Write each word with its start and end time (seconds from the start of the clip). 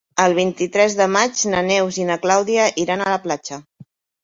El 0.21 0.33
vint-i-tres 0.37 0.95
de 1.01 1.07
maig 1.17 1.43
na 1.51 1.61
Neus 1.69 2.01
i 2.05 2.09
na 2.09 2.19
Clàudia 2.25 2.67
iran 2.87 3.07
a 3.07 3.09
la 3.17 3.23
platja. 3.29 3.63